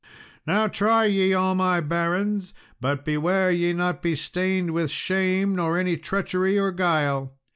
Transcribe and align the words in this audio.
"Now 0.47 0.65
try 0.65 1.05
ye, 1.05 1.31
all 1.35 1.53
my 1.53 1.79
barons; 1.79 2.55
but 2.79 3.05
beware 3.05 3.51
ye 3.51 3.71
be 3.71 3.77
not 3.77 4.03
stained 4.15 4.71
with 4.71 4.89
shame, 4.89 5.59
or 5.59 5.77
any 5.77 5.95
treachery, 5.95 6.57
or 6.57 6.71
guile." 6.71 7.37